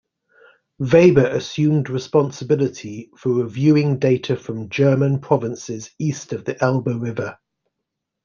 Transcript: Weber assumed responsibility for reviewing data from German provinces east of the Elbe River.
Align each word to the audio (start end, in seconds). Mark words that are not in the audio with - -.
Weber 0.79 1.27
assumed 1.27 1.87
responsibility 1.87 3.11
for 3.15 3.33
reviewing 3.33 3.99
data 3.99 4.35
from 4.35 4.67
German 4.69 5.19
provinces 5.19 5.91
east 5.99 6.33
of 6.33 6.43
the 6.43 6.59
Elbe 6.59 6.87
River. 6.99 7.37